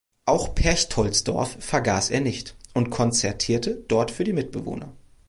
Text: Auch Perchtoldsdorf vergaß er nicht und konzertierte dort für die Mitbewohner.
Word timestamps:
Auch 0.25 0.55
Perchtoldsdorf 0.55 1.57
vergaß 1.59 2.09
er 2.09 2.21
nicht 2.21 2.55
und 2.73 2.89
konzertierte 2.89 3.83
dort 3.87 4.09
für 4.09 4.23
die 4.23 4.33
Mitbewohner. 4.33 4.91